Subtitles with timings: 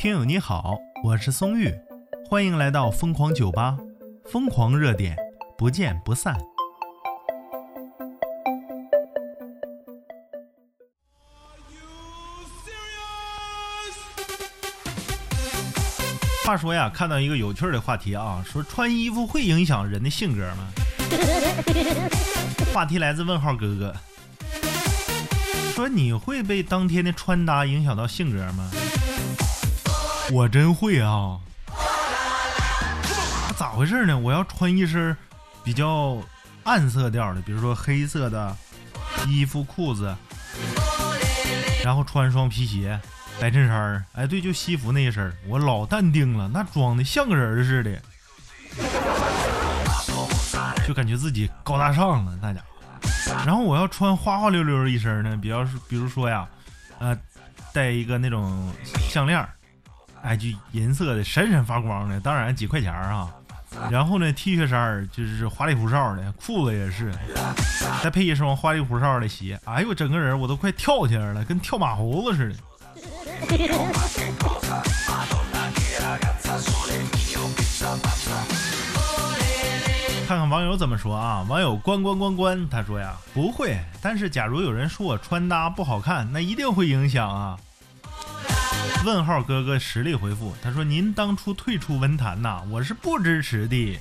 [0.00, 1.70] 听友你好，我是松玉，
[2.26, 3.76] 欢迎来到疯狂酒吧，
[4.24, 5.14] 疯狂热点，
[5.58, 6.34] 不见不散。
[16.46, 20.70] 话说呀，看到一个有趣的话题啊，说穿衣服会影响人的性格吗？
[22.72, 23.94] 话题来自问号哥哥，
[25.74, 28.70] 说你会被当天的穿搭影响到性格吗？
[30.32, 31.40] 我真会啊！
[33.56, 34.16] 咋回事呢？
[34.16, 35.16] 我要穿一身
[35.64, 36.16] 比较
[36.62, 38.56] 暗色调的，比如说黑色的
[39.26, 40.16] 衣服、裤子，
[41.84, 42.98] 然后穿双皮鞋、
[43.40, 48.00] 白衬衫哎，对，就西服那一身我老淡定了，那装的像个人似的，
[50.86, 52.66] 就感觉自己高大上了，那家伙。
[53.44, 56.48] 然后我要穿花花溜溜一身呢，比较是，比如说呀，
[57.00, 57.18] 呃，
[57.72, 58.72] 戴一个那种
[59.08, 59.44] 项链
[60.22, 63.28] 哎，就银色的，闪闪发光的，当然几块钱啊。
[63.88, 67.12] 然后呢，T 恤衫就是花里胡哨的，裤子也是，
[68.02, 69.58] 再配一双花里胡哨的鞋。
[69.64, 72.56] 哎呦，整个人我都快跳起来了，跟跳马猴子似的。
[80.26, 81.46] 看看网友怎么说啊？
[81.48, 83.78] 网友关关关关，他说呀，不会。
[84.02, 87.56] 但是假如有人说我穿搭不好看，那一定会影响啊。
[89.04, 93.98] 问号哥哥实力回复，他说：“您当初退出文坛呐，我是不支持的。”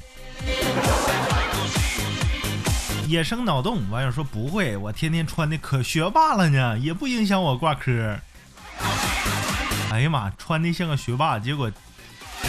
[3.07, 8.17] 野生脑洞网友说：“不会，我天天穿的可学霸了呢，也不影响我挂科。”
[9.91, 11.71] 哎呀妈，穿的像个学霸，结果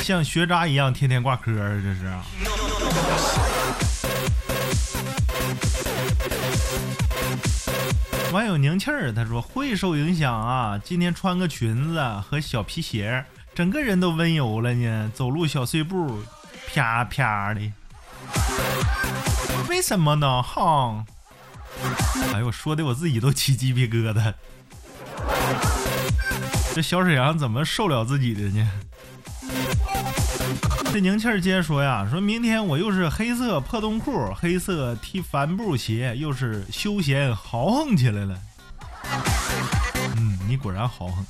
[0.03, 3.59] 像学渣一样天天挂科，这是。
[8.33, 16.22] 网友宁气儿他说会受影响啊，今天穿个裙子和小皮鞋，整个人都温柔了呢，走路小碎步，
[16.72, 17.72] 啪啪的。
[19.69, 20.43] 为什么呢？
[20.43, 21.04] 哈！
[22.32, 24.34] 哎呦，说的我自己都起鸡皮疙瘩。
[26.75, 28.70] 这小沈阳怎么受了自己的呢？
[30.93, 38.37] 这宁气儿接着说呀，说明天我又是黑色破洞裤、黑色踢帆布鞋，又是休闲豪横起来了。
[40.16, 41.25] 嗯，你果然豪横。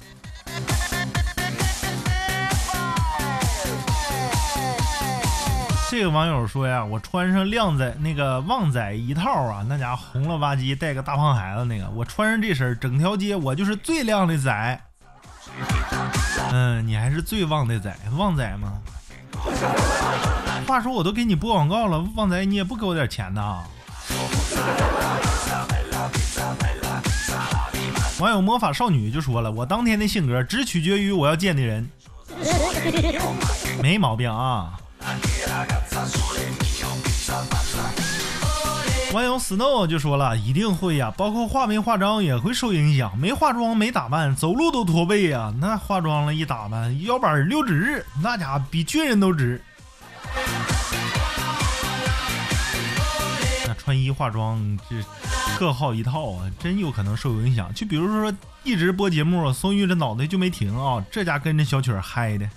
[5.91, 14.81] 这个网友说呀，我穿上靓仔那个旺仔一套啊，那家伙红了吧唧，带个大胖孩子那个，我穿上这身，整条街我就是最靓的仔。
[16.53, 18.79] 嗯，你还是最旺的仔，旺仔吗？
[20.67, 23.59] 话说我都给你播广告了，旺仔你也不给我点钱呐？
[28.19, 31.89] 网友魔法少女就说了，我当天的性格只取决于我要见的人，
[33.83, 34.79] 没毛病啊。
[39.13, 45.53] 网友 Snow 就说了，一定会呀，包括化没化妆也会受影响，没化妆没打扮，走路都驼背呀。
[45.59, 49.61] 那化妆了一打扮，腰板溜直，那家伙比军人都直。
[53.67, 54.95] 那穿衣化妆这
[55.59, 57.75] 各好一套啊，真有可能受影响。
[57.75, 58.33] 就比如说
[58.63, 62.49] 一直播节目，松玉这脑袋就没停啊，这家跟着小曲嗨的。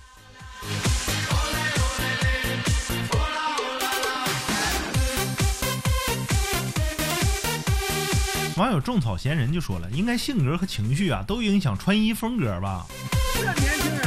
[8.56, 12.86] 网友种草闲人就说了，应该性格和情绪啊都影响穿衣风格吧？
[13.34, 14.06] 这年轻人，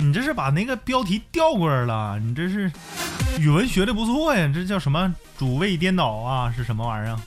[0.00, 2.18] 你这是把那个标题调过来了？
[2.18, 2.72] 你这是
[3.38, 4.50] 语文学的不错呀？
[4.54, 6.50] 这叫什么主谓颠倒啊？
[6.50, 7.18] 是什么玩意儿？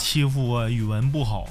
[0.00, 1.46] 欺负我语文不好。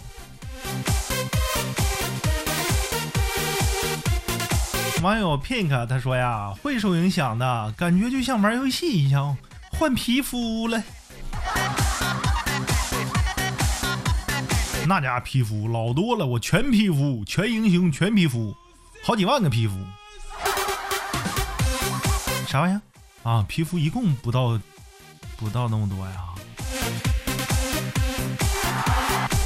[5.02, 9.38] 网友 pink 他说呀，会受影响的感觉就像玩游戏一样，
[9.72, 10.84] 换皮肤了。
[14.89, 18.55] 那家皮肤老多了，我全皮肤，全英雄，全皮肤，
[19.03, 19.75] 好几万个皮肤。
[22.47, 22.81] 啥玩意儿
[23.22, 23.46] 啊？
[23.47, 24.59] 皮肤一共不到
[25.37, 26.14] 不到那么多呀？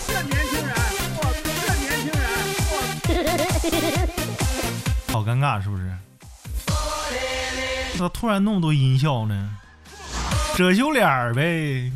[0.07, 0.73] 这年轻人，
[1.17, 2.07] 我这年轻
[3.91, 4.07] 人，
[5.11, 5.93] 好尴尬，是不是？
[7.99, 9.57] 咋突然那么多音效呢？
[10.55, 11.91] 遮羞脸儿呗。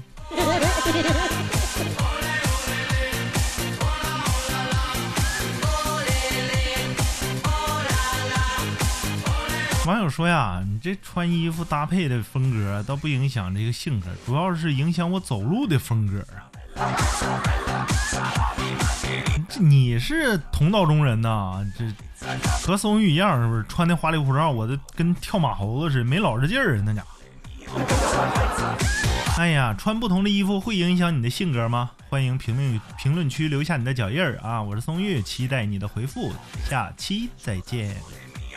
[9.88, 16.52] 网友说呀，你这穿衣服搭配的风格倒不影响这个性格，主要是影响我走路的风格啊。
[19.58, 21.86] 你你是同道中人呐，这
[22.66, 23.64] 和松玉一样，是不是？
[23.70, 27.08] 穿的花里胡哨，我都跟跳马猴子似的，没老实劲儿，那家伙。
[29.38, 31.92] 哎呀，穿不同的衣服会影响你的性格吗？
[32.10, 34.62] 欢迎评论评论区留下你的脚印儿啊！
[34.62, 36.34] 我是松玉，期待你的回复，
[36.70, 37.96] 下期再见。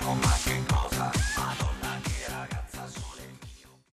[0.00, 1.11] Io ma che cosa?
[1.37, 1.80] Madonna.